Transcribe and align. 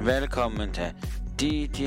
Velkommen 0.00 0.72
til 0.72 0.94
DJ 1.40 1.86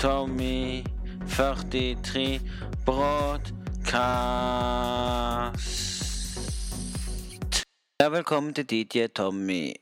Tommy 0.00 0.84
43 1.28 2.40
Broadcast. 2.84 3.56
Ja, 8.00 8.08
velkommen 8.08 8.54
til 8.54 8.64
DJ 8.70 9.06
Tommy 9.06 9.72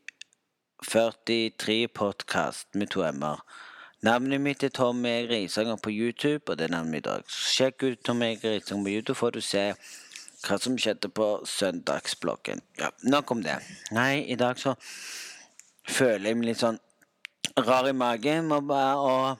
43 0.88 1.88
Podcast 1.88 2.74
med 2.74 2.86
to 2.86 3.02
m-er. 3.12 3.44
Navnet 4.02 4.40
mitt 4.40 4.62
er 4.62 4.68
Tommy 4.68 5.08
Eger 5.08 5.76
på 5.82 5.90
YouTube, 5.90 6.42
og 6.48 6.58
det 6.58 6.64
er 6.64 6.70
navnet 6.70 6.90
mitt 6.90 7.06
i 7.06 7.08
dag. 7.08 7.22
Sjekk 7.28 7.82
ut 7.82 7.98
Tommy 8.04 8.24
Eger 8.24 8.60
på 8.70 8.88
YouTube, 8.88 9.14
får 9.14 9.30
du 9.30 9.40
se 9.40 9.72
hva 10.46 10.58
som 10.62 10.78
skjedde 10.78 11.08
på 11.08 11.40
søndagsbloggen. 11.44 12.60
Ja, 12.78 12.88
nok 13.02 13.30
om 13.30 13.42
det. 13.42 13.58
Nei, 13.90 14.22
i 14.22 14.34
dag 14.34 14.58
så 14.58 14.74
føler 15.88 16.30
jeg 16.30 16.36
meg 16.36 16.52
litt 16.52 16.62
sånn 16.62 16.78
rar 17.56 17.88
i 17.88 17.92
magen 17.92 18.52
og 18.52 18.66
bare 18.68 19.36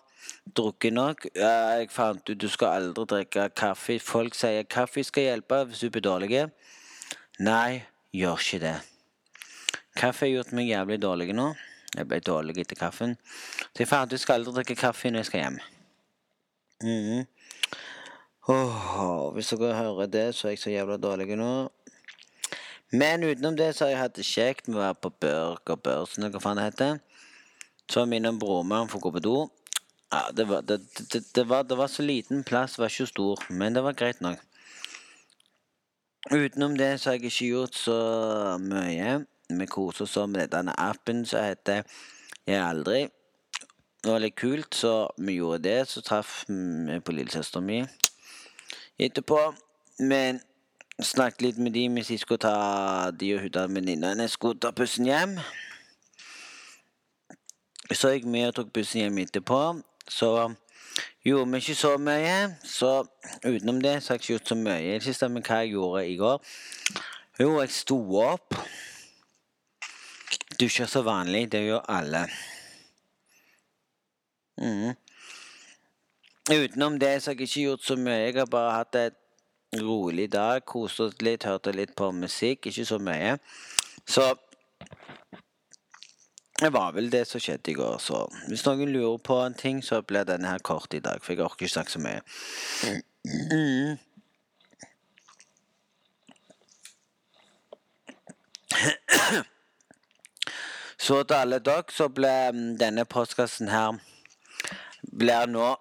drukket 0.57 0.93
nok. 0.93 1.27
Jeg 1.35 1.89
fant 1.93 2.31
ut 2.31 2.41
du 2.41 2.49
skal 2.49 2.81
aldri 2.81 3.05
drikke 3.13 3.49
kaffe. 3.57 3.99
Folk 4.01 4.35
sier 4.35 4.65
kaffe 4.65 5.05
skal 5.05 5.31
hjelpe 5.31 5.63
hvis 5.69 5.85
du 5.85 5.91
blir 5.91 6.05
dårlig. 6.07 6.47
Nei, 7.39 7.85
gjør 8.17 8.41
ikke 8.41 8.63
det. 8.65 8.77
Kaffe 9.97 10.27
har 10.27 10.33
gjort 10.33 10.53
meg 10.57 10.71
jævlig 10.71 11.01
dårlig 11.03 11.33
nå. 11.37 11.51
Jeg 11.97 12.09
ble 12.09 12.21
dårlig 12.21 12.59
etter 12.61 12.77
kaffen. 12.77 13.17
Så 13.73 13.85
jeg 13.85 13.89
fant 13.89 14.09
ut 14.09 14.17
du 14.17 14.21
skal 14.21 14.41
aldri 14.41 14.59
drikke 14.59 14.79
kaffe 14.81 15.13
når 15.13 15.25
jeg 15.25 15.31
skal 15.31 15.41
hjem. 15.41 15.59
Mm 16.83 17.03
-hmm. 17.05 17.27
oh, 18.49 19.33
hvis 19.35 19.49
dere 19.49 19.75
hører 19.75 20.07
det, 20.07 20.35
så 20.35 20.49
er 20.49 20.51
jeg 20.51 20.59
så 20.59 20.71
jævla 20.71 20.97
dårlig 20.97 21.37
nå. 21.37 21.71
Men 22.93 23.25
utenom 23.25 23.57
det 23.57 23.75
så 23.75 23.85
har 23.85 23.91
jeg 23.91 23.99
hatt 23.99 24.17
det 24.17 24.25
kjekt 24.25 24.69
med 24.69 24.77
å 24.77 24.81
være 24.81 24.95
på 24.95 25.11
Burger 25.11 25.77
Børsen, 25.77 26.23
eller 26.23 26.39
hva 26.39 26.41
faen 26.41 26.57
det 26.57 26.65
heter. 26.65 26.99
Så 27.91 28.05
minner 28.07 28.35
broren 28.39 28.69
min 28.69 28.91
for 28.91 28.99
å 28.99 29.07
gå 29.07 29.15
på 29.17 29.23
do. 29.25 29.37
Ja, 30.13 30.29
det 30.33 30.47
var, 30.49 30.63
det, 30.63 30.81
det, 31.13 31.23
det, 31.35 31.45
var, 31.49 31.65
det 31.67 31.79
var 31.79 31.91
så 31.91 32.03
liten 32.03 32.45
plass, 32.47 32.77
det 32.77 32.83
var 32.85 32.93
ikke 32.93 33.11
stor, 33.11 33.43
men 33.51 33.75
det 33.75 33.83
var 33.83 33.97
greit 33.99 34.21
nok. 34.23 34.43
Utenom 36.31 36.77
det 36.79 36.97
så 36.99 37.11
har 37.11 37.19
jeg 37.19 37.31
ikke 37.31 37.51
gjort 37.51 37.79
så 37.79 37.99
mye. 38.63 39.19
Vi 39.49 39.67
koser 39.71 40.07
oss 40.07 40.17
med 40.31 40.51
denne 40.51 40.75
appen 40.79 41.23
som 41.27 41.45
heter 41.45 41.85
Jeg 42.47 42.63
aldri. 42.63 43.07
Det 44.03 44.11
var 44.13 44.23
litt 44.23 44.37
kult, 44.39 44.75
så 44.75 45.09
vi 45.19 45.39
gjorde 45.39 45.63
det. 45.63 45.79
Så 45.91 46.03
traff 46.03 46.45
vi 46.49 46.99
på 47.03 47.15
lillesøstera 47.15 47.63
mi 47.63 47.81
etterpå. 48.99 49.39
Men 49.99 50.41
snakket 51.03 51.43
litt 51.43 51.59
med 51.59 51.75
de 51.75 51.87
hvis 51.95 52.11
de 52.13 52.19
skulle 52.19 52.43
ta 52.43 53.11
de 53.11 53.33
og 53.37 53.47
hun 53.47 53.75
venninna 53.75 54.15
hennes 54.15 54.35
skulle 54.35 54.59
ta 54.63 54.71
bussen 54.71 55.07
hjem. 55.07 55.39
Så 57.95 58.11
gikk 58.11 58.25
vi 58.33 58.43
og 58.47 58.55
tok 58.57 58.73
bussen 58.75 59.05
hjem 59.05 59.19
etterpå. 59.23 59.61
Så 60.11 60.31
gjorde 61.25 61.51
vi 61.53 61.61
ikke 61.63 61.75
så 61.79 61.93
mye. 62.03 62.57
Så 62.65 63.07
utenom 63.45 63.79
det 63.83 64.03
så 64.03 64.13
har 64.13 64.19
jeg 64.19 64.23
ikke 64.23 64.33
gjort 64.33 64.49
så 64.49 64.59
mye 64.59 64.81
i 64.83 64.93
det 64.97 65.03
siste. 65.07 65.29
Men 65.29 65.45
hva 65.47 65.61
jeg 65.63 65.77
gjorde 65.77 66.07
i 66.09 66.17
går 66.17 66.43
Jo, 67.39 67.61
jeg 67.61 67.71
sto 67.71 67.99
opp. 68.25 68.57
Dusja 70.61 70.87
så 70.87 71.03
vanlig. 71.07 71.51
Det 71.53 71.63
gjør 71.67 71.85
alle. 71.93 72.25
Mm. 74.57 74.97
Utenom 76.51 76.99
det 76.99 77.23
så 77.23 77.31
har 77.31 77.37
jeg 77.37 77.49
ikke 77.51 77.67
gjort 77.69 77.85
så 77.85 77.97
mye. 78.01 78.25
Jeg 78.25 78.39
har 78.41 78.51
bare 78.51 78.75
hatt 78.81 78.99
et 78.99 79.23
rolig 79.83 80.33
dag. 80.33 80.65
Kost 80.65 81.01
oss 81.01 81.21
litt, 81.21 81.45
hørte 81.45 81.75
litt 81.77 81.95
på 81.97 82.11
musikk. 82.11 82.67
Ikke 82.67 82.87
så 82.89 82.99
mye. 82.99 83.37
Så 84.07 84.33
det 86.61 86.73
var 86.73 86.93
vel 86.97 87.11
det 87.13 87.27
som 87.29 87.41
skjedde 87.41 87.71
i 87.71 87.77
går. 87.77 87.99
Så 88.01 88.23
hvis 88.49 88.65
noen 88.67 88.93
lurer 88.93 89.19
på 89.19 89.37
en 89.45 89.55
ting, 89.55 89.83
så 89.85 90.01
blir 90.03 90.25
denne 90.25 90.49
her 90.49 90.63
kort 90.65 90.95
i 90.95 91.03
dag. 91.05 91.21
For 91.23 91.35
jeg 91.35 91.45
orker 91.45 91.67
ikke 91.67 91.75
snakke 91.75 91.93
så 91.93 92.01
mye. 92.01 92.21
Mm. 93.53 93.97
Så 101.07 101.23
til 101.23 101.37
alle 101.37 101.59
dere 101.63 101.93
så 101.93 102.09
ble 102.11 102.33
mm, 102.53 102.71
denne 102.81 103.05
postkassen 103.05 103.69
her 103.71 104.01
blir 105.13 105.47
nå 105.47 105.75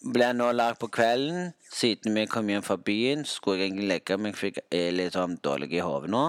ble 0.00 0.30
nå 0.32 0.50
lagd 0.56 0.78
på 0.80 0.88
kvelden. 0.92 1.50
Siden 1.72 2.14
vi 2.16 2.26
kom 2.30 2.48
hjem 2.48 2.62
fra 2.64 2.76
byen, 2.76 3.24
skulle 3.28 3.58
jeg 3.60 3.70
egentlig 3.70 3.88
legge 3.90 4.16
meg. 4.16 4.36
Fikk 4.38 4.62
jeg 4.72 4.94
litt 4.96 5.16
sånn 5.16 5.36
dårlig 5.44 5.74
i 5.76 5.82
hodet 5.84 6.12
nå. 6.12 6.22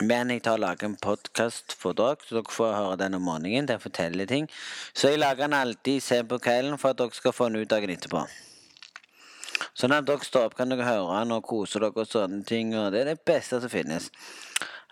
Men 0.00 0.30
jeg 0.32 0.40
tar 0.46 0.56
og 0.56 0.62
lager 0.62 0.88
en 0.88 0.94
podkast 0.96 1.74
for 1.76 1.92
dere, 1.92 2.16
så 2.24 2.38
dere 2.38 2.54
får 2.54 2.70
høre 2.72 3.00
den 3.02 3.18
om 3.18 3.26
morgenen. 3.28 3.66
Jeg 3.68 3.82
forteller 3.82 4.28
ting. 4.28 4.46
Så 4.96 5.10
jeg 5.10 5.20
lager 5.20 5.44
den 5.44 5.56
alltid 5.58 6.00
sent 6.00 6.30
på 6.30 6.38
kvelden 6.40 6.78
for 6.80 6.94
at 6.94 7.00
dere 7.02 7.12
skal 7.12 7.34
få 7.36 7.50
den 7.50 7.60
ut 7.60 7.68
dagen 7.68 7.92
etterpå. 7.92 8.22
Sånn 9.76 9.92
at 9.92 10.06
dere 10.08 10.24
står 10.24 10.48
opp, 10.48 10.56
kan 10.56 10.72
dere 10.72 10.86
høre 10.88 11.18
den 11.18 11.34
og 11.36 11.44
kose 11.44 11.82
dere 11.82 11.92
og 11.92 12.08
sånne 12.08 12.40
ting. 12.48 12.72
Og 12.80 12.88
det 12.94 13.02
er 13.02 13.10
det 13.12 13.24
beste 13.28 13.60
som 13.60 13.72
finnes. 13.72 14.08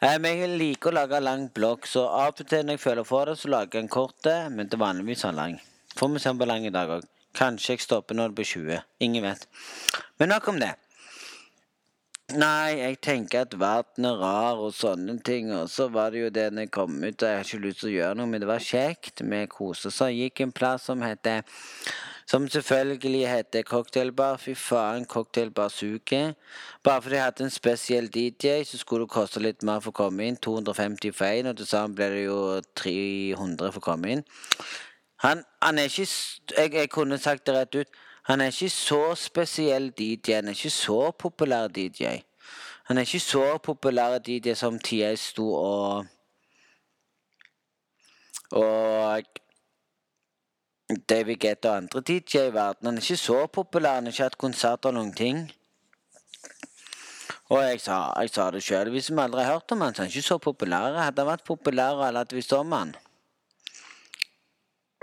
Eh, 0.02 0.18
Men 0.18 0.42
jeg 0.42 0.58
liker 0.60 0.92
å 0.92 0.98
lage 1.00 1.22
lang 1.24 1.48
blokk, 1.56 1.88
så 1.88 2.04
av 2.04 2.34
og 2.34 2.44
til 2.44 2.66
når 2.66 2.76
jeg 2.76 2.84
føler 2.84 3.08
for 3.08 3.32
det, 3.32 3.38
så 3.40 3.48
lager 3.48 3.80
jeg 3.80 3.86
en 3.86 3.94
kort, 3.96 4.28
men 4.52 4.68
til 4.68 4.82
vanligvis 4.82 5.24
sånn 5.24 5.40
lang. 5.40 5.56
Får 5.96 6.12
vi 6.12 6.20
se 6.20 6.34
om 6.34 6.38
på 6.38 6.46
lang 6.52 6.66
i 6.68 6.74
dag 6.74 6.98
òg. 6.98 7.08
Kanskje 7.38 7.78
jeg 7.78 7.86
stopper 7.86 8.14
når 8.14 8.28
det 8.28 8.36
blir 8.36 8.52
20. 8.52 8.84
Ingen 9.00 9.24
vet. 9.24 9.48
Men 10.20 10.34
nok 10.34 10.52
om 10.52 10.60
det. 10.60 10.74
Nei, 12.28 12.76
jeg 12.76 12.98
tenker 13.00 13.46
at 13.46 13.54
verden 13.56 14.04
er 14.04 14.18
rar 14.20 14.58
og 14.60 14.74
sånne 14.76 15.14
ting. 15.24 15.48
Og 15.56 15.70
så 15.72 15.86
var 15.88 16.12
det 16.12 16.26
jo 16.26 16.28
det 16.28 16.50
når 16.52 16.66
jeg 16.66 16.72
kom 16.76 16.98
ut, 17.00 17.22
og 17.22 17.24
jeg 17.24 17.38
har 17.38 17.46
ikke 17.46 17.60
lyst 17.62 17.80
til 17.80 17.88
å 17.88 17.92
gjøre 17.94 18.18
noe, 18.18 18.28
men 18.28 18.42
det 18.42 18.50
var 18.50 18.60
kjekt. 18.60 19.22
Vi 19.24 19.38
koste 19.48 19.88
oss. 19.88 20.02
Gikk 20.12 20.42
en 20.44 20.52
plass 20.52 20.90
som 20.90 21.00
heter 21.00 21.48
Som 22.28 22.44
selvfølgelig 22.52 23.22
heter 23.24 23.64
cocktailbar. 23.64 24.36
Fy 24.36 24.52
faen, 24.52 25.06
cocktailbar 25.08 25.72
suger. 25.72 26.34
Bare 26.84 27.00
fordi 27.00 27.16
jeg 27.16 27.24
hadde 27.24 27.44
en 27.46 27.54
spesiell 27.54 28.10
DJ, 28.12 28.60
så 28.68 28.76
skulle 28.76 29.06
det 29.06 29.14
koste 29.14 29.40
litt 29.40 29.64
mer 29.64 29.80
for 29.80 29.96
å 29.96 30.00
komme 30.02 30.28
inn. 30.28 30.36
250 30.36 31.16
for 31.16 31.32
én, 31.32 31.48
og 31.48 31.56
til 31.56 31.70
sammen 31.70 31.96
ble 31.96 32.10
det 32.12 32.26
jo 32.26 32.60
300 32.76 33.72
for 33.72 33.80
å 33.80 33.86
komme 33.88 34.12
inn. 34.18 34.26
Han, 35.24 35.44
han 35.62 35.78
er 35.78 35.82
ikke 35.82 36.06
jeg, 36.56 36.74
jeg 36.74 36.90
kunne 36.90 37.18
sagt 37.18 37.46
det 37.46 37.54
rett 37.54 37.74
ut. 37.74 37.88
Han 38.28 38.40
er 38.40 38.52
ikke 38.52 38.70
så 38.70 39.14
spesiell 39.14 39.90
DJ. 39.90 40.34
Han 40.34 40.50
er 40.52 40.56
ikke 40.56 40.70
så 40.70 41.10
populær 41.10 41.68
DJ. 41.68 42.20
Han 42.88 42.98
er 42.98 43.06
ikke 43.06 43.20
så 43.20 43.58
populær 43.62 44.18
DJ 44.18 44.54
som 44.54 44.78
TI 44.78 45.16
sto 45.16 45.48
og 45.54 46.06
Og 48.50 49.22
David 51.08 51.36
Gett 51.36 51.66
og 51.68 51.76
andre 51.76 52.00
DJ 52.00 52.46
i 52.48 52.52
verden. 52.54 52.86
Han 52.86 52.96
er 52.96 53.02
ikke 53.02 53.16
så 53.16 53.46
populær. 53.46 53.94
Han 53.94 54.04
har 54.04 54.12
ikke 54.12 54.22
hatt 54.22 54.38
konserter 54.38 54.88
og 54.88 54.94
noen 54.94 55.12
ting. 55.12 55.42
Og 57.48 57.62
jeg 57.64 57.80
sa, 57.80 57.98
jeg 58.20 58.30
sa 58.32 58.50
det 58.52 58.62
sjøl. 58.64 58.90
Hvis 58.92 59.10
vi 59.10 59.20
aldri 59.20 59.44
har 59.44 59.52
hørt 59.58 59.72
om 59.72 59.80
han, 59.84 59.94
så 59.94 60.02
er 60.02 60.08
han 60.08 60.14
ikke 60.14 60.28
så 60.28 60.38
populær. 60.38 60.96
Hadde 60.96 61.24
han 61.24 61.28
vært 61.28 61.44
populær 61.44 61.96
og 61.96 62.06
alle 62.06 62.24
hadde 62.24 62.36
visst 62.36 62.52
om 62.56 62.72
han. 62.72 62.94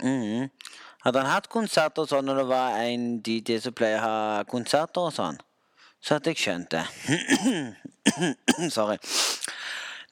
Mhm. 0.03 0.49
Hadde 1.05 1.21
han 1.21 1.29
hatt 1.29 1.49
konserter 1.53 2.01
og 2.01 2.09
sånn 2.09 2.25
når 2.25 2.39
det 2.41 2.45
var 2.49 2.79
en 2.81 3.03
DJ 3.21 3.59
som 3.61 3.75
pleier 3.77 4.01
å 4.01 4.05
ha 4.05 4.45
konserter 4.49 5.05
og 5.05 5.13
sånn, 5.13 5.37
så 6.01 6.17
hadde 6.17 6.33
jeg 6.33 6.41
skjønt 6.41 6.73
det. 6.73 6.85
Sorry. 8.75 8.97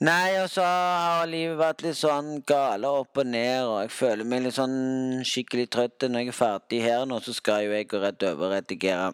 Nei, 0.03 0.35
og 0.41 0.49
så 0.51 0.63
har 0.65 1.27
livet 1.31 1.57
vært 1.57 1.83
litt 1.85 1.97
sånn 1.97 2.43
gale 2.45 2.89
opp 3.01 3.17
og 3.21 3.27
ned, 3.29 3.65
og 3.65 3.77
jeg 3.85 3.91
føler 3.95 4.27
meg 4.27 4.45
litt 4.45 4.57
sånn 4.57 5.21
skikkelig 5.25 5.69
trøtt. 5.73 6.05
Når 6.05 6.25
jeg 6.25 6.33
er 6.33 6.37
ferdig 6.37 6.81
her 6.83 7.05
nå, 7.09 7.21
så 7.23 7.33
skal 7.33 7.65
jo 7.65 7.75
jeg 7.77 7.87
gå 7.89 8.01
rett 8.03 8.25
over 8.29 8.49
og 8.49 8.55
redigere 8.57 9.13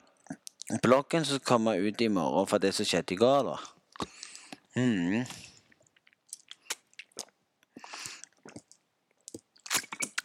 bloggen 0.84 1.25
som 1.25 1.44
kommer 1.46 1.80
ut 1.80 2.01
i 2.01 2.09
morgen 2.13 2.47
for 2.50 2.62
det 2.62 2.74
som 2.78 2.88
skjedde 2.88 3.16
i 3.16 3.19
går, 3.22 3.51
da. 3.51 3.59
Mhm. 4.75 5.48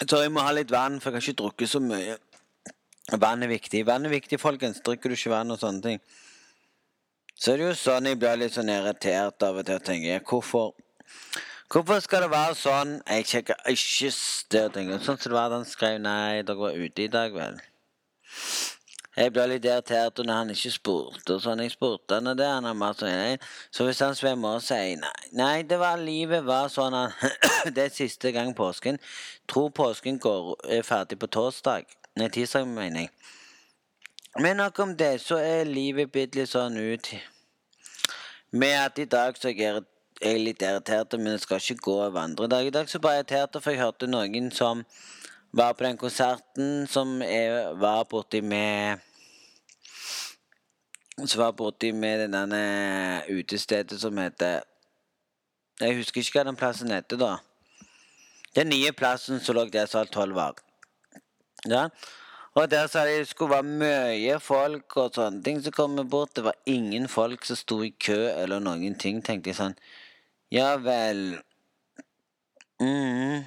Jeg 0.05 0.11
tror 0.11 0.21
jeg 0.21 0.33
må 0.37 0.43
ha 0.45 0.51
litt 0.53 0.69
vann, 0.69 0.99
for 1.01 1.09
jeg 1.09 1.17
har 1.17 1.25
ikke 1.31 1.41
drukket 1.41 1.71
så 1.71 1.81
mye. 1.81 2.19
Vann 3.23 3.41
er 3.43 3.49
viktig. 3.49 3.81
Vann 3.89 4.05
er 4.05 4.13
viktig, 4.13 4.37
folkens. 4.37 4.83
Drikker 4.85 5.09
du 5.09 5.17
ikke 5.17 5.31
vann 5.33 5.55
og 5.55 5.57
sånne 5.63 5.81
ting. 5.81 6.03
Så 7.41 7.55
er 7.55 7.63
det 7.63 7.71
jo 7.71 7.79
sånn 7.81 8.11
jeg 8.11 8.19
blir 8.21 8.37
litt 8.37 8.53
sånn 8.53 8.69
irritert 8.69 9.47
av 9.49 9.63
og 9.63 9.65
til 9.65 9.81
og 9.81 9.87
tenker 9.87 10.21
hvorfor 10.29 10.75
Hvorfor 11.73 12.05
skal 12.05 12.27
det 12.27 12.29
være 12.35 12.59
sånn? 12.61 12.93
Jeg 13.09 13.31
sjekker 13.31 13.73
ikke 13.73 14.11
det 14.53 14.65
og 14.69 15.07
Sånn 15.07 15.17
som 15.17 15.33
det 15.33 15.39
var 15.39 15.49
da 15.49 15.63
han 15.63 15.65
skrev 15.73 15.97
nei, 16.05 16.43
dere 16.45 16.61
var 16.61 16.77
ute 16.77 17.07
i 17.07 17.09
dag, 17.17 17.33
vel. 17.33 17.57
Jeg 19.15 19.31
ble 19.31 19.45
litt 19.47 19.67
irritert 19.69 20.19
når 20.19 20.35
han 20.35 20.51
ikke 20.51 20.73
spurte. 20.75 21.37
og 21.37 21.43
sånn. 21.45 21.63
Jeg 21.63 21.75
spurte 21.77 22.17
han 22.19 22.33
og 22.33 22.39
det, 22.39 22.49
han 22.51 22.81
bare 22.81 22.99
sånn. 22.99 23.45
Så 23.71 23.87
hvis 23.87 24.03
han 24.03 24.17
svømmer 24.19 24.59
og 24.59 24.65
sier 24.67 24.99
nei 24.99 25.13
Nei, 25.39 25.63
det 25.63 25.79
var 25.79 26.01
livet 26.03 26.43
var 26.47 26.69
sånn 26.73 26.97
han 26.97 27.15
Det 27.77 27.87
er 27.87 27.95
siste 27.95 28.33
gang 28.35 28.55
påsken. 28.59 28.99
Tror 29.47 29.71
påsken 29.71 30.19
går, 30.19 30.57
er 30.67 30.83
ferdig 30.83 31.21
på 31.23 31.31
torsdag. 31.31 31.87
Nei, 32.19 32.29
tirsdag, 32.29 32.67
mener 32.67 33.07
jeg. 33.07 33.11
Men 34.43 34.59
nok 34.59 34.79
om 34.83 34.97
det, 34.99 35.21
så 35.23 35.39
er 35.39 35.65
livet 35.69 36.11
blitt 36.11 36.35
litt 36.35 36.51
sånn 36.51 36.75
ut 36.75 37.13
Med 38.51 38.75
at 38.81 38.99
i 38.99 39.07
dag 39.07 39.39
så 39.39 39.53
er 39.53 39.85
jeg 40.23 40.41
litt 40.43 40.63
irritert, 40.63 41.15
men 41.19 41.37
jeg 41.37 41.45
skal 41.47 41.63
ikke 41.63 41.87
gå 41.87 41.95
over 42.03 42.21
andre 42.21 42.49
dag. 42.51 42.67
I 42.67 42.75
dag 42.75 42.91
så 42.91 42.99
bare 42.99 43.23
irritert, 43.23 43.63
for 43.63 43.71
jeg 43.71 43.83
hørte 43.83 44.11
noen 44.11 44.51
som 44.55 44.83
var 45.57 45.73
på 45.73 45.85
den 45.85 45.99
konserten 45.99 46.87
som 46.91 47.21
jeg 47.23 47.75
var 47.79 48.05
borti 48.11 48.41
med 48.43 48.99
Som 51.27 51.41
var 51.41 51.53
borti 51.53 51.93
med 51.93 52.25
det 52.25 52.51
der 52.51 53.23
utestedet 53.31 54.01
som 54.01 54.19
heter 54.19 54.63
Jeg 55.81 55.97
husker 55.97 56.21
ikke 56.21 56.39
hva 56.39 56.45
den 56.51 56.57
plassen 56.59 56.91
heter, 56.91 57.19
da. 57.19 57.37
Den 58.55 58.69
nye 58.71 58.93
plassen 58.93 59.41
som 59.41 59.57
lå 59.57 59.65
der 59.67 59.87
sal 59.91 60.07
tolv 60.07 60.35
var. 60.35 60.55
Ja. 61.67 61.89
Og 62.55 62.71
der 62.71 62.87
sa 62.87 63.03
de 63.07 63.17
det 63.19 63.29
skulle 63.29 63.57
være 63.57 63.67
mye 63.67 64.37
folk 64.39 64.97
og 65.03 65.17
sånne 65.17 65.43
ting 65.43 65.59
som 65.63 65.75
kom 65.75 65.99
bort. 66.11 66.37
Det 66.37 66.45
var 66.45 66.55
ingen 66.67 67.09
folk 67.09 67.45
som 67.45 67.59
sto 67.59 67.81
i 67.83 67.91
kø 67.91 68.21
eller 68.31 68.63
noen 68.63 68.95
ting. 68.95 69.19
Tenkte 69.23 69.51
jeg 69.51 69.59
sånn 69.59 69.75
Ja 70.55 70.77
vel. 70.79 71.41
Mm. 72.79 73.43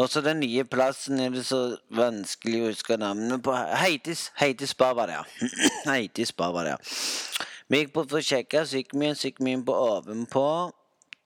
Og 0.00 0.08
så 0.08 0.22
den 0.24 0.40
nye 0.40 0.64
plassen 0.64 1.20
er 1.20 1.32
det 1.34 1.44
så 1.44 1.76
vanskelig 1.92 2.62
å 2.62 2.68
huske 2.70 2.96
navnet 2.96 3.42
på. 3.44 3.52
Heitis, 3.52 4.30
Heitis 4.40 4.72
Bar 4.74 4.94
var 4.96 5.10
det, 5.10 5.18
ja. 5.20 5.50
Heitis 5.90 6.32
Bar 6.32 6.54
var 6.56 6.68
det, 6.68 6.76
ja. 6.78 7.48
Vi 7.68 7.82
gikk 7.82 7.92
på 7.92 8.04
for 8.08 8.20
å 8.20 8.24
sjekke, 8.24 8.64
så 8.68 8.80
gikk 8.80 8.94
vi, 8.96 9.10
så 9.16 9.28
gikk 9.28 9.42
vi 9.44 9.52
inn 9.56 9.64
på 9.68 9.76
ovenpå. 9.76 10.46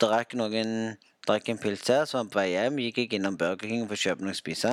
Drakk 0.02 0.34
noen 0.38 0.96
Drakk 1.26 1.48
en 1.50 1.58
pils 1.58 1.82
her, 1.90 2.04
så 2.06 2.20
var 2.20 2.28
på 2.30 2.38
vei 2.38 2.52
hjem. 2.52 2.76
Gikk 2.84 3.00
jeg 3.02 3.16
innom 3.18 3.34
Burger 3.38 3.66
King 3.66 3.86
for 3.88 3.98
å 3.98 4.02
kjøpe 4.02 4.22
noe 4.22 4.34
å 4.34 4.38
spise. 4.38 4.70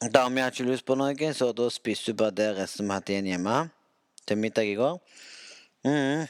Dama 0.00 0.42
hadde 0.42 0.56
ikke 0.56 0.66
lyst 0.66 0.86
på 0.88 0.96
noe, 0.98 1.30
så 1.36 1.52
da 1.54 1.68
spiste 1.70 2.10
hun 2.10 2.18
bare 2.18 2.34
det 2.34 2.48
resten 2.56 2.88
vi 2.88 2.96
hadde 2.96 3.14
igjen 3.14 3.28
hjemme. 3.30 3.60
Til 4.26 4.40
middag 4.42 4.66
i 4.66 4.74
går. 4.78 4.98
Mm. 5.86 6.26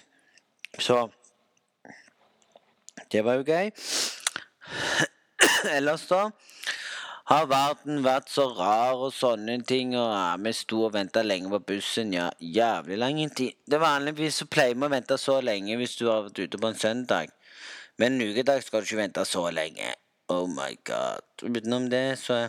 Så 0.76 1.00
Det 3.10 3.24
var 3.24 3.40
jo 3.40 3.42
gøy. 3.42 3.72
Ellers, 5.76 6.06
da, 6.08 6.30
har 7.30 7.46
verden 7.50 8.00
vært 8.02 8.30
så 8.32 8.48
rar 8.56 8.98
og 9.06 9.12
sånne 9.14 9.60
ting, 9.66 9.92
og 9.98 10.08
ja, 10.10 10.36
vi 10.40 10.52
sto 10.56 10.84
og 10.88 10.94
venta 10.96 11.22
lenge 11.22 11.50
på 11.52 11.60
bussen. 11.72 12.14
Ja, 12.16 12.30
jævlig 12.40 12.98
lang 12.98 13.20
tid. 13.36 13.58
Det 13.70 13.80
Vanligvis 13.82 14.40
så 14.42 14.48
pleier 14.50 14.74
vi 14.74 14.88
å 14.88 14.92
vente 14.92 15.18
så 15.20 15.40
lenge 15.44 15.76
hvis 15.78 15.98
du 16.00 16.08
har 16.08 16.24
vært 16.26 16.40
ute 16.42 16.58
på 16.60 16.70
en 16.70 16.80
søndag. 16.80 17.30
Men 18.00 18.16
en 18.16 18.32
ukedag 18.32 18.64
skal 18.64 18.82
du 18.82 18.88
ikke 18.88 19.02
vente 19.02 19.24
så 19.28 19.44
lenge. 19.52 19.92
Oh 20.30 20.46
my 20.48 20.72
god. 20.86 21.26
Utenom 21.42 21.90
det, 21.92 22.18
så 22.18 22.46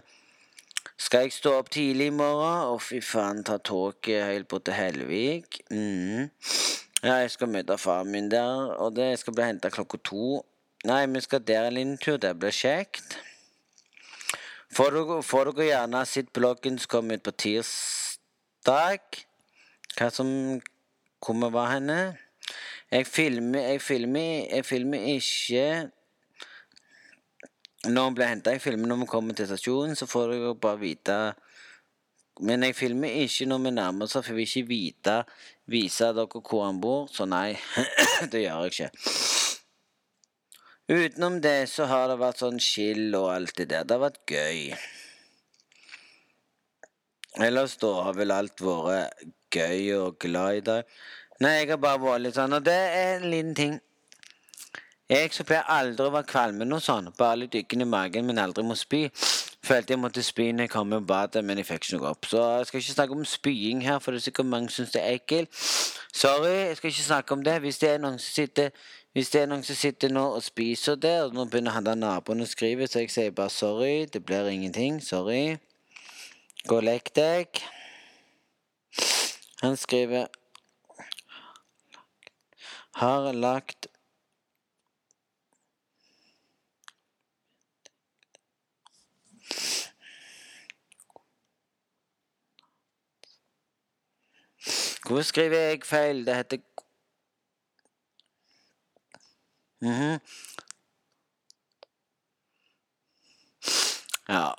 skal 1.01 1.25
jeg 1.25 1.35
stå 1.35 1.55
opp 1.59 1.71
tidlig 1.73 2.11
i 2.11 2.15
morgen? 2.15 2.71
Å, 2.71 2.77
fy 2.81 3.01
faen, 3.05 3.43
ta 3.45 3.57
toget 3.57 4.25
helt 4.29 4.47
bort 4.49 4.65
til 4.69 4.77
Hellevik. 4.77 5.61
Mm. 5.73 6.29
Ja, 7.01 7.15
jeg 7.23 7.31
skal 7.33 7.49
møte 7.49 7.77
faren 7.81 8.11
min 8.13 8.29
der, 8.29 8.75
og 8.77 8.95
det 8.97 9.15
skal 9.19 9.33
bli 9.33 9.47
henta 9.47 9.71
klokka 9.73 9.97
to. 10.05 10.41
Nei, 10.83 11.05
vi 11.05 11.21
skal 11.21 11.43
der 11.45 11.67
en 11.67 11.73
liten 11.73 11.97
tur. 12.01 12.17
Det 12.17 12.31
blir 12.39 12.53
kjekt. 12.55 13.17
Får 14.73 14.95
dere, 14.97 15.65
gjerne 15.67 16.05
sett 16.09 16.31
bloggen 16.33 16.79
som 16.81 16.89
kommer 16.89 17.19
ut 17.19 17.25
på 17.27 17.33
tirsdag. 17.43 19.19
Hva 19.93 20.07
som 20.09 20.31
kommer 21.21 21.51
var 21.53 21.75
henne. 21.75 21.97
Jeg 22.91 23.05
filmer, 23.07 23.67
jeg 23.75 23.81
filmer, 23.85 24.47
jeg 24.49 24.65
filmer 24.65 25.05
ikke 25.11 25.67
når 27.85 28.09
vi 28.09 28.15
blir 28.17 28.31
henta. 28.31 28.53
i 28.55 28.59
filmen 28.59 28.89
når 28.89 29.03
vi 29.03 29.07
kommer 29.09 29.37
til 29.37 29.47
stasjonen, 29.47 29.95
så 29.95 30.07
får 30.09 30.33
dere 30.33 30.55
bare 30.55 30.79
vite 30.81 31.19
Men 32.41 32.63
jeg 32.63 32.75
filmer 32.75 33.21
ikke 33.21 33.45
når 33.45 33.59
vi 33.63 33.71
nærmer 33.71 34.05
oss, 34.05 34.17
for 34.17 34.33
jeg 34.33 34.35
vil 34.35 34.49
ikke 34.49 34.67
vite 34.67 35.17
vise 35.69 36.09
dere 36.09 36.41
hvor 36.41 36.65
han 36.65 36.81
bor. 36.81 37.05
Så 37.11 37.29
nei, 37.29 37.53
det 38.31 38.47
gjør 38.47 38.65
jeg 38.65 38.73
ikke. 38.73 39.30
Utenom 40.91 41.37
det 41.41 41.69
så 41.71 41.85
har 41.87 42.09
det 42.11 42.17
vært 42.19 42.41
sånn 42.41 42.57
chill 42.59 43.13
og 43.15 43.29
alt 43.31 43.53
det 43.55 43.69
der. 43.71 43.85
Det 43.87 43.95
har 43.95 44.01
vært 44.03 44.25
gøy. 44.27 44.73
Ellers 47.47 47.77
da 47.79 47.91
har 48.09 48.17
vel 48.17 48.33
alt 48.35 48.59
vært 48.59 49.23
gøy 49.55 49.93
og 49.95 50.17
glad 50.19 50.57
i 50.57 50.65
dag. 50.67 50.97
Nei, 51.39 51.53
jeg 51.61 51.69
har 51.71 51.79
bare 51.79 52.01
vært 52.03 52.25
litt 52.25 52.35
sånn, 52.35 52.57
og 52.57 52.65
det 52.67 52.75
er 52.75 53.13
en 53.13 53.29
liten 53.31 53.55
ting. 53.55 53.77
Jeg 55.11 55.31
som 55.35 55.47
pleier 55.47 55.71
aldri 55.71 56.09
å 56.09 56.11
være 56.11 56.27
kvalmen 56.27 56.75
og 56.75 56.83
sånn, 56.83 57.07
bare 57.15 57.39
litt 57.39 57.55
dykkende 57.55 57.87
i 57.87 57.91
magen, 57.95 58.27
men 58.27 58.43
aldri 58.43 58.67
må 58.67 58.75
spy. 58.79 59.05
Følte 59.63 59.95
jeg 59.95 60.01
måtte 60.01 60.23
spy 60.25 60.49
når 60.51 60.67
jeg 60.67 60.73
kom 60.73 60.93
i 60.95 60.99
badet, 61.07 61.43
men 61.45 61.59
jeg 61.59 61.67
fikk 61.69 61.85
ikke 61.85 61.97
noe 62.01 62.11
opp. 62.11 62.27
Så 62.27 62.43
jeg 62.59 62.67
skal 62.67 62.83
ikke 62.83 62.95
snakke 62.97 63.15
om 63.15 63.27
spying 63.27 63.83
her, 63.87 63.99
for 64.03 64.11
det 64.11 64.21
er 64.21 64.27
sikkert 64.27 64.51
mange 64.51 64.71
som 64.71 64.81
syns 64.83 64.95
det 64.95 65.03
er 65.05 65.19
ekkelt. 65.19 65.63
Sorry, 66.11 66.55
jeg 66.67 66.79
skal 66.79 66.91
ikke 66.91 67.07
snakke 67.07 67.37
om 67.37 67.43
det. 67.47 67.59
Hvis 67.63 67.79
det 67.79 67.93
er 67.93 68.01
noen 68.03 68.19
som 68.19 68.35
sitter 68.41 68.71
hvis 69.13 69.29
det 69.29 69.41
er 69.41 69.49
noen 69.51 69.63
som 69.67 69.75
sitter 69.75 70.11
nå 70.13 70.23
og 70.37 70.43
spiser 70.43 70.95
det, 70.95 71.17
og 71.25 71.33
nå 71.35 71.43
begynner 71.51 71.75
han 71.75 71.87
der 71.87 71.97
naboen 71.99 72.45
å 72.45 72.47
skrive, 72.47 72.87
så 72.87 73.03
jeg 73.03 73.11
sier 73.11 73.33
bare 73.35 73.51
sorry, 73.51 74.05
det 74.07 74.23
blir 74.23 74.47
ingenting. 74.47 75.01
Sorry. 75.03 75.57
Gå 76.63 76.77
og 76.77 76.85
legg 76.87 77.11
deg. 77.17 77.59
Han 79.61 79.75
skriver 79.77 80.27
Har 83.01 83.31
lagt 83.33 83.87
Hvorfor 95.05 95.23
skriver 95.27 95.57
jeg 95.57 95.79
feil? 95.83 96.25
Det 96.25 96.35
heter 96.35 96.59
Mhm. 99.81 100.19
Ja. 104.27 104.55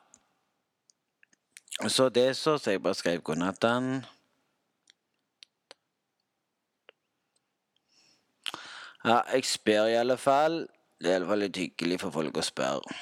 Så 1.88 2.08
det 2.08 2.36
så, 2.36 2.58
så 2.58 2.70
jeg 2.70 2.82
bare 2.82 2.94
skrev 2.94 3.20
god 3.20 3.36
natt, 3.36 3.64
Ja, 9.04 9.20
jeg 9.32 9.44
spør 9.44 9.86
i 9.86 9.94
alle 9.94 10.16
fall. 10.16 10.69
Det 11.00 11.08
er 11.08 11.12
i 11.12 11.14
alle 11.14 11.26
fall 11.26 11.42
litt 11.42 11.56
hyggelig 11.56 11.98
for 12.00 12.14
folk 12.14 12.36
å 12.38 12.44
spørre. 12.46 12.94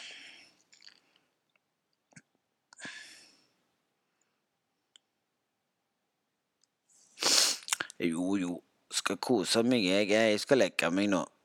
Jo, 8.01 8.37
jo. 8.41 8.63
Skal 8.91 9.21
kose 9.21 9.63
meg, 9.63 9.85
jeg. 9.85 10.09
Jeg 10.11 10.41
skal 10.41 10.59
legge 10.65 10.91
meg 10.91 11.11
nå. 11.13 11.21
Er 11.21 11.27
det 11.27 11.37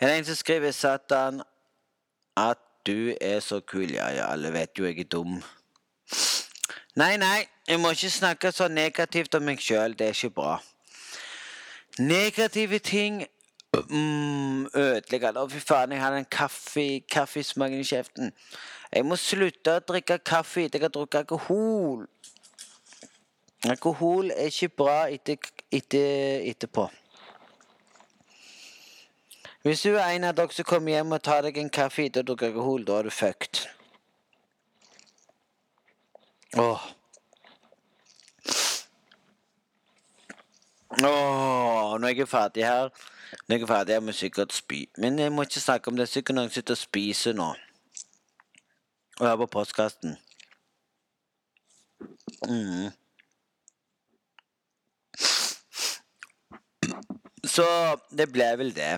en 0.00 0.24
som 0.24 0.34
skriver 0.34 0.70
Satan 0.70 1.42
at 2.36 2.58
du 2.86 3.14
er 3.20 3.40
så 3.40 3.60
kul? 3.60 3.90
Ja, 3.90 4.08
ja, 4.08 4.32
alle 4.32 4.52
vet 4.52 4.78
jo 4.78 4.84
jeg 4.84 5.00
er 5.00 5.08
dum. 5.10 5.42
Nei, 6.96 7.16
nei, 7.16 7.46
jeg 7.68 7.80
må 7.80 7.90
ikke 7.90 8.10
snakke 8.10 8.52
så 8.52 8.68
negativt 8.68 9.34
om 9.34 9.42
meg 9.44 9.60
sjøl. 9.60 9.96
Det 9.98 10.06
er 10.06 10.14
ikke 10.16 10.30
bra. 10.30 10.58
Negative 11.98 12.78
ting 12.78 13.24
mm, 13.72 14.66
ødelegger 14.74 15.28
alt. 15.28 15.40
Å, 15.40 15.48
fy 15.52 15.60
faen, 15.60 15.92
jeg 15.92 16.02
hadde 16.02 16.22
en 16.22 16.28
kaffe, 16.30 16.86
kaffesmaken 17.12 17.80
i 17.80 17.88
kjeften. 17.88 18.32
Jeg 18.92 19.04
må 19.08 19.18
slutte 19.20 19.78
å 19.78 19.84
drikke 19.88 20.18
kaffe 20.24 20.66
etter 20.66 20.80
jeg 20.80 20.86
har 20.86 20.94
drukket 20.94 21.24
alkohol. 21.24 22.06
Alkohol 23.66 24.30
er 24.30 24.52
ikke 24.52 24.72
bra 24.84 24.98
etter, 25.12 25.40
etter, 25.74 26.44
etterpå. 26.52 26.86
Hvis 29.66 29.80
du 29.82 29.96
er 29.96 30.12
en 30.14 30.24
av 30.24 30.36
dere 30.38 30.54
som 30.54 30.66
kommer 30.68 30.94
hjem 30.94 31.14
og 31.16 31.24
tar 31.26 31.40
deg 31.42 31.56
en 31.58 31.70
kaffe 31.74 32.04
etter 32.06 32.22
å 32.22 32.26
drukke 32.28 32.52
alkohol, 32.52 32.84
da 32.86 33.00
er 33.00 33.08
du 33.08 33.10
fucked. 33.10 33.64
Åh. 36.62 36.84
Åh, 41.02 41.96
når 41.98 42.06
jeg 42.06 42.20
er 42.22 42.30
ferdig 42.30 42.64
her 42.64 42.92
Når 43.48 43.56
jeg 43.56 43.62
er 43.62 43.72
ferdig, 43.72 43.96
jeg 43.96 44.04
må 44.06 44.14
sikkert 44.14 44.54
spy. 44.54 44.78
Men 45.02 45.18
jeg 45.18 45.34
må 45.34 45.42
ikke 45.42 45.64
snakke 45.64 45.90
om 45.90 45.98
det. 45.98 46.06
Sikkert 46.12 46.38
noen 46.38 46.54
sitter 46.54 46.78
og 46.78 46.82
spiser 46.84 47.34
nå. 47.34 47.50
Og 49.18 49.26
hører 49.26 49.42
på 49.42 49.50
postkasten. 49.58 50.14
Mm. 52.46 52.94
Så 57.42 57.66
det 58.14 58.30
ble 58.30 58.52
vel 58.62 58.74
det. 58.78 58.94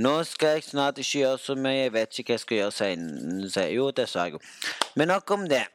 Nå 0.00 0.14
skal 0.24 0.56
jeg 0.56 0.64
snart 0.64 0.98
ikke 0.98 1.18
gjøre 1.18 1.38
så 1.38 1.54
mye. 1.58 1.82
Jeg 1.82 1.92
vet 1.92 2.18
ikke 2.18 2.32
hva 2.32 2.36
jeg 2.38 2.44
skal 2.44 2.56
gjøre 2.56 2.72
senere. 2.76 3.66
Jo, 3.74 3.90
det 3.92 4.06
sa 4.08 4.24
jeg 4.24 4.38
jo. 4.38 4.40
Men 4.96 5.12
nok 5.12 5.30
om 5.36 5.44
det. 5.50 5.66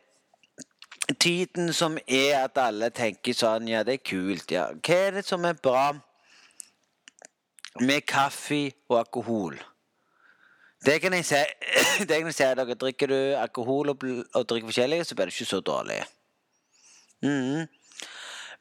Tiden 1.22 1.70
som 1.74 2.00
er 2.08 2.40
at 2.40 2.58
alle 2.58 2.90
tenker 2.90 3.36
sånn 3.38 3.68
Ja, 3.70 3.84
det 3.86 4.00
er 4.00 4.02
kult, 4.10 4.50
ja. 4.50 4.72
Hva 4.74 4.98
er 4.98 5.20
det 5.20 5.26
som 5.28 5.46
er 5.46 5.60
bra 5.62 5.92
med 7.84 8.08
kaffe 8.10 8.72
og 8.90 8.98
alkohol? 9.04 9.60
Det 10.86 10.98
kan 11.02 11.14
jeg 11.14 11.26
si. 11.30 11.44
Det 12.10 12.18
kan 12.18 12.30
jeg 12.32 12.38
si 12.38 12.50
dere. 12.50 12.78
Drikker 12.82 13.14
du 13.14 13.20
alkohol 13.38 13.94
og, 13.94 14.10
og 14.34 14.50
drikker 14.50 14.72
forskjellige, 14.72 15.06
så 15.06 15.16
blir 15.16 15.30
det 15.30 15.38
ikke 15.38 15.54
så 15.54 15.62
dårlig. 15.62 16.02
Mm. 17.22 17.68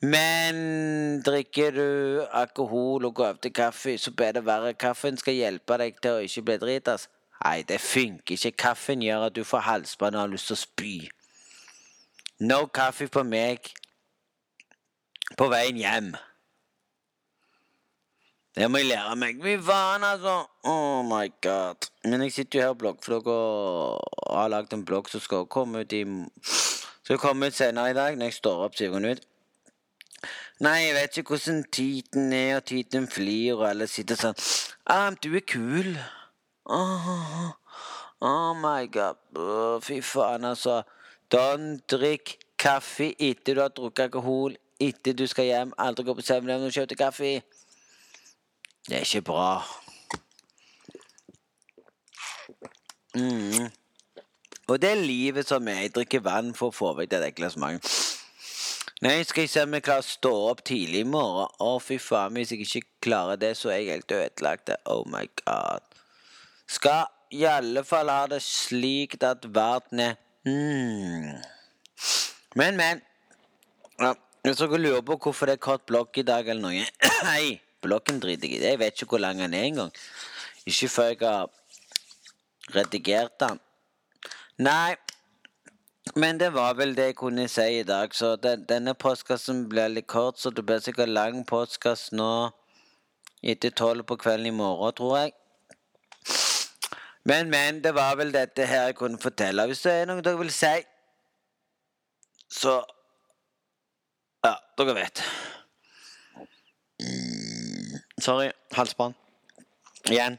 Men 0.04 0.56
drikker 1.24 1.70
du 1.72 2.24
alkohol 2.32 3.04
og 3.08 3.14
går 3.14 3.28
over 3.28 3.40
til 3.42 3.52
kaffe, 3.52 3.98
så 3.98 4.12
blir 4.12 4.32
det 4.36 4.44
verre. 4.46 4.74
Kaffen 4.74 5.16
skal 5.16 5.38
hjelpe 5.38 5.78
deg 5.80 6.00
til 6.02 6.18
å 6.18 6.24
ikke 6.26 6.42
bli 6.48 6.56
dritas. 6.60 7.06
Nei, 7.44 7.62
det 7.68 7.80
funker 7.80 8.36
ikke. 8.36 8.52
Kaffen 8.66 9.04
gjør 9.04 9.28
at 9.28 9.36
du 9.36 9.44
får 9.46 9.64
halsbånd 9.68 10.18
og 10.18 10.24
har 10.26 10.32
lyst 10.32 10.50
til 10.50 10.58
å 10.58 10.60
spy. 10.60 10.94
No 12.44 12.66
kaffe 12.66 13.08
på 13.08 13.22
meg 13.24 13.70
på 15.38 15.48
veien 15.48 15.80
hjem. 15.80 16.14
Det 18.54 18.68
må 18.70 18.78
jeg 18.82 18.90
lære 18.92 19.14
meg. 19.18 19.40
Fy 19.42 19.56
faen, 19.66 20.04
altså. 20.06 20.34
Oh 20.68 21.02
my 21.06 21.26
god. 21.42 21.88
Men 22.04 22.22
jeg 22.26 22.32
sitter 22.32 22.58
jo 22.58 22.66
her 22.66 22.74
på 22.74 22.82
bloggflogg 22.84 23.30
og 23.32 24.28
har 24.30 24.52
lagd 24.52 24.76
en 24.76 24.84
blogg 24.86 25.10
som 25.10 25.22
skal 25.22 25.48
komme 25.50 25.82
ut 25.82 25.92
i 25.96 26.04
Skal 27.04 27.18
komme 27.20 27.50
ut 27.50 27.56
senere 27.56 27.90
i 27.90 27.96
dag 27.96 28.14
når 28.16 28.30
jeg 28.30 28.38
står 28.40 28.62
opp 28.64 28.76
syv 28.78 28.94
ut. 28.96 29.24
Nei, 30.62 30.84
jeg 30.84 30.94
vet 30.94 31.16
ikke 31.18 31.34
hvordan 31.34 31.64
titen 31.74 32.32
er, 32.32 32.56
og 32.56 32.64
titen 32.70 33.08
flyr, 33.10 33.56
og 33.56 33.64
alle 33.72 33.88
sitter 33.90 34.18
sånn 34.18 34.36
ah, 34.86 35.10
Du 35.18 35.32
er 35.34 35.42
kul. 35.42 35.96
Oh, 36.70 37.50
oh 38.22 38.52
my 38.54 38.86
god. 38.86 39.18
Oh, 39.34 39.80
fy 39.82 39.98
faen, 39.98 40.46
altså. 40.46 40.82
Don 41.32 41.80
drikk 41.90 42.36
kaffe 42.60 43.10
etter 43.18 43.58
du 43.58 43.64
har 43.64 43.74
drukket 43.74 44.06
alkohol, 44.06 44.54
etter 44.80 45.16
du 45.18 45.26
skal 45.26 45.50
hjem. 45.50 45.74
Aldri 45.78 46.06
gå 46.06 46.14
på 46.14 46.22
7-Eleven 46.22 46.70
og 46.70 46.78
kjøpe 46.78 47.00
kaffe. 47.02 47.34
Det 48.86 49.00
er 49.00 49.02
ikke 49.02 49.24
bra. 49.26 49.50
Mm. 53.18 53.72
Og 54.68 54.80
det 54.80 54.90
er 54.90 55.02
livet 55.02 55.48
som 55.48 55.66
er. 55.68 55.82
Jeg 55.88 55.94
drikker 55.98 56.22
vann 56.24 56.54
for 56.54 56.70
å 56.70 56.78
få 56.78 56.94
vekk 57.00 57.10
det 57.10 57.22
ekle. 57.32 57.50
Nei, 59.04 59.18
skal 59.28 59.44
jeg 59.44 59.50
se 59.52 59.62
om 59.66 59.74
jeg 59.76 59.84
klarer 59.84 60.00
å 60.00 60.08
stå 60.08 60.30
opp 60.48 60.62
tidlig 60.64 61.02
i 61.04 61.08
morgen. 61.08 61.50
Å, 61.60 61.74
fy 61.82 61.98
faen. 62.00 62.38
Hvis 62.38 62.54
jeg 62.54 62.64
ikke 62.64 62.80
klarer 63.04 63.36
det, 63.36 63.50
så 63.58 63.68
er 63.68 63.82
jeg 63.82 63.98
helt 63.98 64.14
ødelagt. 64.16 64.72
Oh 64.88 65.02
my 65.12 65.26
god. 65.42 65.84
Skal 66.72 67.10
i 67.34 67.42
alle 67.44 67.82
fall 67.84 68.08
ha 68.08 68.22
det 68.32 68.40
slik 68.46 69.18
at 69.20 69.44
verden 69.52 70.00
er 70.06 70.16
hmm. 70.48 71.34
Men, 72.56 72.80
men. 72.80 73.04
Ja, 74.00 74.14
hvis 74.46 74.62
dere 74.62 74.80
lurer 74.80 75.04
på 75.04 75.18
hvorfor 75.26 75.52
det 75.52 75.58
er 75.58 75.64
kort 75.68 75.84
blokk 75.90 76.22
i 76.22 76.24
dag 76.24 76.48
eller 76.48 76.64
noe 76.64 76.88
Hei. 77.28 77.60
blokken 77.84 78.22
driter 78.24 78.48
jeg 78.48 78.62
i. 78.62 78.64
Jeg 78.70 78.80
vet 78.80 78.96
ikke 78.96 79.18
hvor 79.18 79.24
lang 79.26 79.44
den 79.44 79.52
er 79.58 79.68
engang. 79.68 79.92
Ikke 80.64 80.88
før 80.88 81.12
jeg 81.12 81.20
har 81.20 81.52
redigert 82.72 83.36
den. 83.44 83.60
Nei, 84.64 84.94
men 86.16 86.40
det 86.40 86.52
var 86.52 86.74
vel 86.74 86.96
det 86.96 87.04
jeg 87.04 87.16
kunne 87.16 87.48
si 87.48 87.64
i 87.78 87.86
dag. 87.86 88.14
Så 88.14 88.36
den, 88.36 88.64
denne 88.68 88.94
postkassen 88.94 89.64
blir 89.68 89.88
litt 89.88 90.06
kort, 90.06 90.38
så 90.38 90.50
det 90.50 90.66
blir 90.66 90.82
sikkert 90.84 91.08
lang 91.08 91.44
postkass 91.48 92.10
nå 92.12 92.50
etter 93.42 93.70
tolv 93.70 94.04
på 94.08 94.16
kvelden 94.20 94.46
i 94.46 94.56
morgen, 94.56 94.92
tror 94.96 95.16
jeg. 95.18 95.32
Men, 97.24 97.50
men, 97.50 97.80
det 97.84 97.94
var 97.96 98.16
vel 98.20 98.32
dette 98.32 98.66
her 98.68 98.90
jeg 98.90 98.96
kunne 99.00 99.18
fortelle. 99.18 99.66
Hvis 99.66 99.82
det 99.86 99.92
er 99.92 100.08
noe 100.10 100.24
dere 100.24 100.40
vil 100.40 100.52
si, 100.52 100.74
så 102.52 102.82
Ja, 104.44 104.58
dere 104.76 104.94
vet. 104.94 105.22
Sorry. 108.20 108.50
Halsbånd. 108.76 109.14
Igjen. 110.10 110.36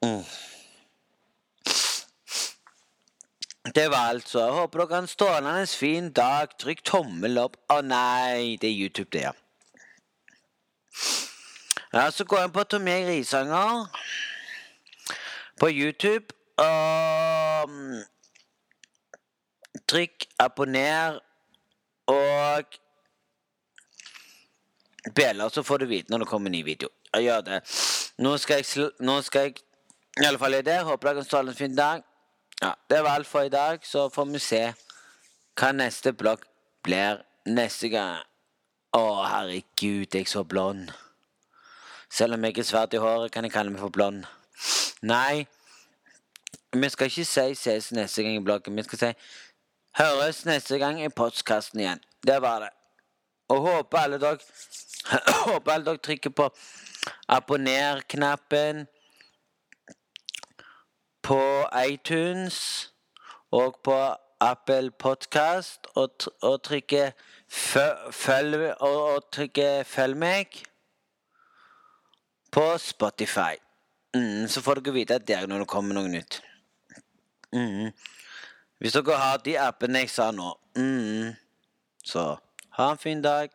Mm. 0.00 0.24
Det 3.64 3.90
var 3.90 3.96
altså. 3.96 4.40
Jeg 4.40 4.52
håper 4.52 4.78
dere 4.78 4.94
har 4.94 5.02
en 5.02 5.06
strålende 5.08 5.66
fin 5.66 6.12
dag. 6.12 6.48
Trykk 6.60 6.84
tommel 6.84 7.38
opp. 7.40 7.56
Å 7.72 7.80
nei, 7.80 8.58
det 8.60 8.68
er 8.68 8.76
YouTube, 8.76 9.08
det, 9.12 9.22
ja. 9.24 9.32
Ja, 11.94 12.10
Så 12.10 12.24
går 12.24 12.40
jeg 12.40 12.52
på 12.52 12.64
Tomé 12.64 13.06
Risanger 13.08 13.86
på 15.60 15.70
YouTube. 15.70 16.36
Og 16.60 17.70
mm, 17.70 18.02
trykk 19.88 20.26
abonner 20.38 21.20
og 22.06 22.80
Bjeller, 25.14 25.48
så 25.48 25.62
får 25.62 25.78
du 25.78 25.86
vite 25.86 26.12
når 26.12 26.18
det 26.24 26.28
kommer 26.28 26.48
en 26.48 26.52
ny 26.52 26.62
video. 26.64 26.88
Jeg 27.14 27.24
gjør 27.24 27.40
det. 27.40 27.60
Nå 28.18 28.36
skal 28.36 28.60
jeg, 28.60 28.90
nå 29.00 29.22
skal 29.22 29.48
jeg 29.48 29.62
i 30.20 30.26
alle 30.28 30.38
fall 30.38 30.54
i 30.54 30.62
det. 30.62 30.82
Håper 30.84 31.14
dere 31.14 31.24
kan 31.24 31.48
en 31.48 31.56
fin 31.56 31.76
dag. 31.76 32.04
Ja, 32.64 32.74
Det 32.88 33.02
var 33.02 33.10
alt 33.10 33.26
for 33.26 33.40
i 33.40 33.48
dag. 33.48 33.86
Så 33.86 34.08
får 34.08 34.24
vi 34.24 34.38
se 34.38 34.60
hva 35.60 35.68
neste 35.76 36.12
blogg 36.16 36.46
blir 36.82 37.18
neste 37.44 37.90
gang. 37.92 38.22
Å, 38.96 39.02
herregud, 39.28 40.06
jeg 40.08 40.24
er 40.24 40.30
så 40.30 40.44
blond. 40.48 40.88
Selv 42.08 42.38
om 42.38 42.46
jeg 42.48 42.56
er 42.58 42.64
svart 42.64 42.96
i 42.96 43.02
håret, 43.02 43.32
kan 43.34 43.44
jeg 43.44 43.52
kalle 43.52 43.74
meg 43.74 43.82
for 43.84 43.92
blond. 43.92 44.24
Nei, 45.04 45.44
vi 46.72 46.88
skal 46.88 47.12
ikke 47.12 47.26
si 47.28 47.58
ses 47.66 47.90
neste 47.92 48.24
gang 48.24 48.38
i 48.38 48.46
bloggen. 48.46 48.80
Vi 48.80 48.86
skal 48.88 49.02
si 49.02 49.12
høres 50.00 50.40
neste 50.48 50.80
gang 50.80 51.02
i 51.04 51.12
postkassen 51.12 51.84
igjen. 51.84 52.00
Det 52.24 52.40
var 52.40 52.64
det. 52.64 52.72
Og 53.52 53.60
håper 53.60 54.06
alle 54.06 54.22
dere 54.22 54.40
Håper 55.50 55.72
alle 55.74 55.90
dere 55.90 56.00
trykker 56.00 56.32
på 56.32 56.48
abonner-knappen 57.28 58.86
på 61.24 61.40
iTunes 61.88 62.90
og 63.50 63.80
på 63.84 63.96
Apple 64.40 64.90
Podcast 64.90 65.86
og, 65.94 66.10
og 66.42 66.62
trykker 66.62 67.10
følg 68.12 68.74
og, 68.80 69.14
og 69.14 69.30
trykke 69.32 69.84
'følg 69.88 70.16
meg' 70.20 70.62
på 72.52 72.78
Spotify. 72.78 73.56
Mm, 74.14 74.48
så 74.48 74.60
får 74.60 74.74
dere 74.74 74.94
vite 74.94 75.14
at 75.14 75.26
det 75.26 75.36
er 75.36 75.46
når 75.46 75.64
det 75.64 75.68
kommer 75.68 75.96
noe 75.96 76.08
nytt. 76.08 76.42
Mm. 77.52 77.90
Hvis 78.78 78.92
dere 78.92 79.16
har 79.18 79.40
de 79.42 79.56
appene 79.58 80.04
jeg 80.04 80.10
sa 80.10 80.30
nå, 80.30 80.52
mm, 80.76 81.32
så 82.04 82.36
ha 82.78 82.90
en 82.90 82.98
fin 82.98 83.22
dag. 83.22 83.50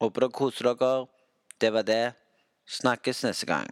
Håper 0.00 0.26
dere 0.26 0.32
koser 0.32 0.72
dere. 0.72 1.06
Det 1.60 1.72
var 1.72 1.82
det. 1.82 2.12
Snakkes 2.66 3.22
neste 3.24 3.46
gang. 3.46 3.70